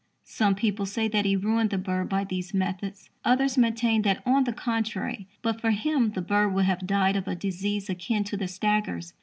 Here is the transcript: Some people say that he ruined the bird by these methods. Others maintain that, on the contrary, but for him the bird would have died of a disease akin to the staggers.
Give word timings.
Some 0.25 0.55
people 0.55 0.87
say 0.87 1.07
that 1.09 1.25
he 1.25 1.35
ruined 1.35 1.69
the 1.69 1.77
bird 1.77 2.09
by 2.09 2.23
these 2.23 2.55
methods. 2.55 3.11
Others 3.23 3.55
maintain 3.55 4.01
that, 4.01 4.23
on 4.25 4.45
the 4.45 4.51
contrary, 4.51 5.27
but 5.43 5.61
for 5.61 5.69
him 5.69 6.13
the 6.13 6.23
bird 6.23 6.55
would 6.55 6.65
have 6.65 6.87
died 6.87 7.15
of 7.15 7.27
a 7.27 7.35
disease 7.35 7.87
akin 7.87 8.23
to 8.23 8.35
the 8.35 8.47
staggers. 8.47 9.13